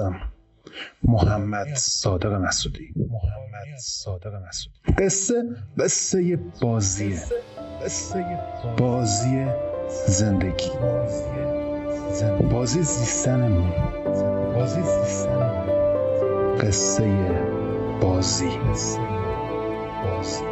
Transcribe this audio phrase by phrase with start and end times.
[0.00, 0.20] هستم.
[1.02, 2.94] محمد صادق مسعودی.
[2.96, 5.04] محمد صادق مسعودی.
[5.04, 5.42] قصه
[5.78, 7.22] قصه بازیه.
[7.84, 8.38] قصه
[8.78, 9.46] بازی
[10.06, 10.70] زندگی.
[12.52, 13.72] بازی زیستنمون
[14.54, 15.66] بازی زیستنمون
[16.58, 17.42] قصه
[18.02, 18.50] بازی.
[20.04, 20.48] بازی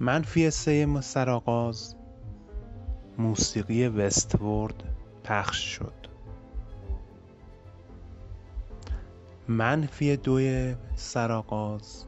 [0.00, 1.96] منفی سه سرآغاز
[3.18, 4.82] موسیقی وستورد
[5.24, 5.92] پخش شد.
[9.48, 12.04] منفی دوی سرآغاز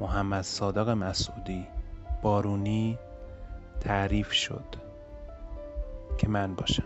[0.00, 1.66] محمد صادق مسعودی
[2.22, 2.98] بارونی
[3.80, 4.64] تعریف شد
[6.18, 6.84] که من باشم.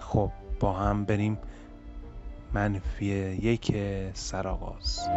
[0.00, 1.38] خب با هم بریم
[2.52, 3.06] منفی
[3.42, 3.76] یک
[4.14, 5.08] سرآغاز.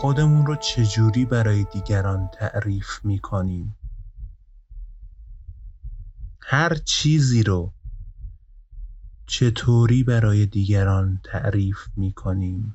[0.00, 3.76] خودمون رو چجوری برای دیگران تعریف می‌کنیم؟
[6.40, 7.74] هر چیزی رو
[9.26, 12.74] چطوری برای دیگران تعریف می‌کنیم؟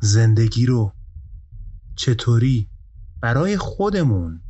[0.00, 0.92] زندگی رو
[1.96, 2.70] چطوری
[3.20, 4.42] برای خودمون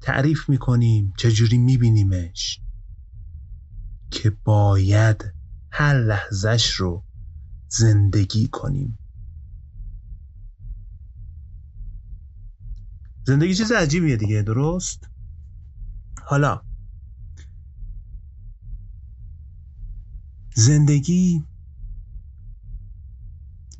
[0.00, 2.60] تعریف می‌کنیم؟ چجوری میبینیمش؟
[4.10, 5.34] که باید
[5.70, 7.09] هر لحظش رو
[7.72, 8.98] زندگی کنیم.
[13.26, 15.10] زندگی چیز عجیبیه دیگه درست؟
[16.26, 16.62] حالا
[20.54, 21.44] زندگی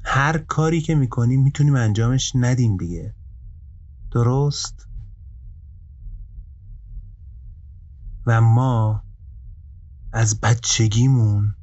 [0.04, 3.14] هر کاری که می‌کنیم می‌تونیم انجامش ندیم دیگه.
[4.10, 4.86] درست؟
[8.26, 9.04] و ما
[10.12, 11.54] از بچگیمون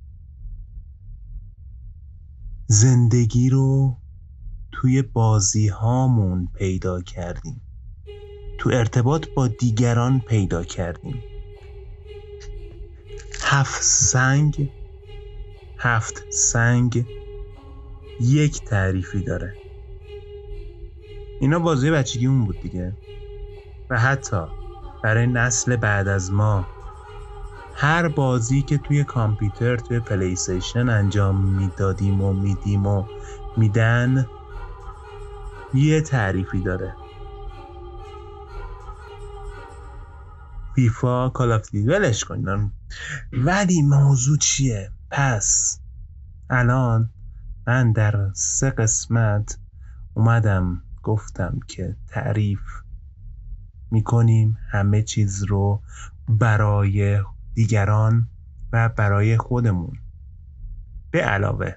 [2.69, 3.97] زندگی رو
[4.71, 7.61] توی بازی هامون پیدا کردیم.
[8.57, 11.25] تو ارتباط با دیگران پیدا کردیم.
[13.41, 14.69] هفت سنگ
[15.77, 17.05] هفت سنگ
[18.19, 19.57] یک تعریفی داره.
[21.39, 22.97] اینا بازی بچگیمون بود دیگه.
[23.89, 24.41] و حتی
[25.03, 26.76] برای نسل بعد از ما
[27.79, 33.07] هر بازی که توی کامپیوتر توی پلیستیشن انجام می‌دادیم و میدیم و
[33.57, 34.31] میدن
[35.73, 36.95] یه تعریفی داره.
[40.75, 42.71] فیفا کال آف ولش کن.
[43.33, 45.79] ولی موضوع چیه؟ پس
[46.49, 47.09] الان
[47.67, 49.59] من در سه قسمت
[50.13, 52.61] اومدم گفتم که تعریف
[53.91, 55.81] می‌کنیم همه چیز رو
[56.27, 57.23] برای
[57.57, 58.29] دیگران
[58.73, 59.97] و برای خودمون.
[61.11, 61.75] به علاوه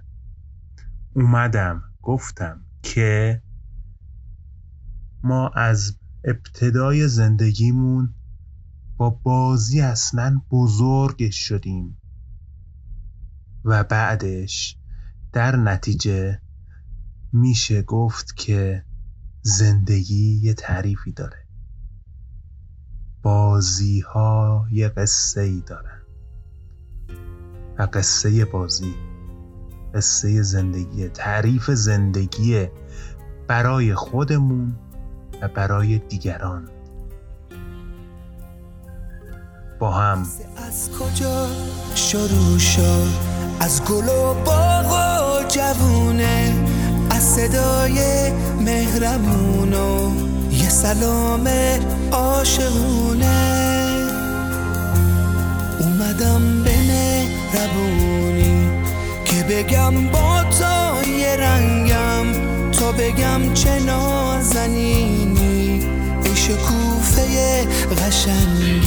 [1.17, 3.43] اومدم گفتم که
[5.23, 8.15] ما از ابتدای زندگیمون
[8.97, 11.99] با بازی اصلا بزرگ شدیم
[13.65, 14.79] و بعدش
[15.33, 16.41] در نتیجه
[17.33, 18.85] میشه گفت که
[19.43, 21.40] زندگی یه تعریفی داره.
[23.23, 26.01] بازی ها یه قصه ای دارن.
[27.79, 28.95] و قصه بازی
[29.95, 32.69] قصه زندگی تعریف زندگی
[33.49, 34.77] برای خودمون
[35.43, 36.69] و برای دیگران.
[39.79, 40.27] با هم.
[40.69, 41.47] از کجا
[41.95, 43.09] شروع شد؟
[43.61, 46.67] از گل و باغ و جوونه.
[47.11, 48.31] از صدای
[48.65, 49.75] مهرمون
[50.71, 51.49] سلام
[52.13, 53.41] عاشقونه.
[55.81, 58.71] اومدم به مهربونی
[59.25, 62.27] که بگم با تو یه رنگم
[62.73, 65.41] تا بگم چه نازنینی.
[66.25, 68.81] ای شکوفه قشنگی.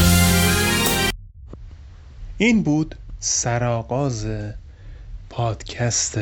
[2.38, 4.26] این بود سرآغاز
[5.30, 6.18] پادکست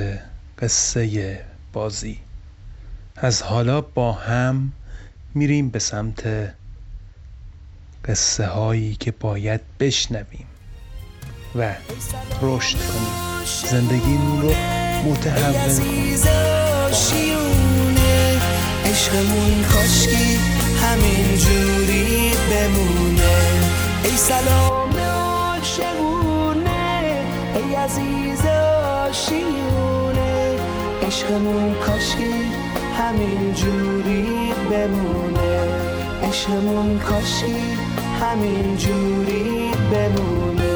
[0.59, 1.39] قصه
[1.73, 2.19] بازی.
[3.15, 4.71] از حالا با هم
[5.35, 6.23] میریم به سمت
[8.05, 10.47] قصه هایی که باید بشنویم
[11.55, 11.75] و
[12.41, 13.45] رشد کنیم.
[13.65, 14.53] زندگیمون رو
[15.05, 16.21] متحول کنیم.
[18.85, 20.39] عشقمون کاشکی
[20.81, 23.37] همین جوری بمونه.
[24.03, 26.25] ای سلام عاشقونه
[27.55, 28.45] ای عزیز
[29.09, 30.59] آشیونه
[31.01, 32.51] عشقمون کاشکی
[32.97, 35.67] همین جوری بمونه.
[36.23, 37.55] عشقمون کاشی
[38.21, 40.71] همین جوری بمونه.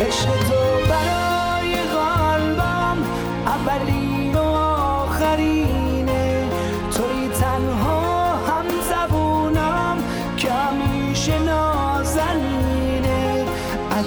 [0.00, 0.53] عشق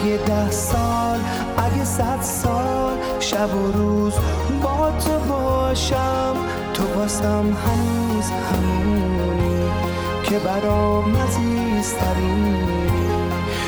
[0.01, 1.19] اگه ده سال
[1.57, 4.13] اگه صد سال شب و روز
[4.61, 6.35] با تو باشم
[6.73, 9.69] تو واسم هنوز همونی
[10.23, 12.63] که برام عزیزترینی.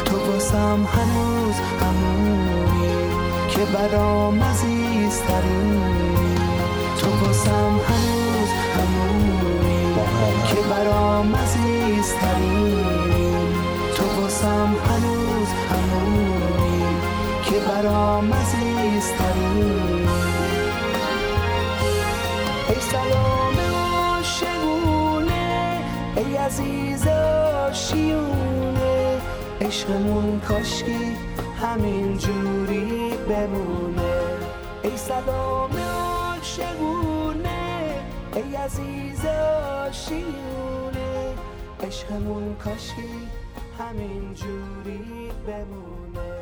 [0.05, 2.93] تو واسم هنوز همونی
[3.49, 5.79] که برام عزیزترینی.
[7.01, 9.93] تو واسم هنوز همونی
[10.47, 12.78] که برام عزیزترینی.
[17.81, 20.07] که برام عزیزترینی
[22.69, 25.47] ای سلام عاشقونه
[26.15, 27.07] ای عزیز
[27.67, 29.21] آشیونه
[29.61, 31.17] عشقمون کاشکی
[31.61, 34.13] همین جوری بمونه
[34.83, 37.59] ای سلام عاشقونه
[38.35, 39.25] ای عزیز
[39.87, 41.35] آشیونه
[41.83, 43.27] عشقمون کاشکی
[43.79, 46.38] همین جوری بمونه.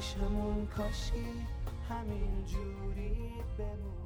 [0.00, 1.46] عشقمون کاشکی
[1.88, 3.99] همین جوری بمونه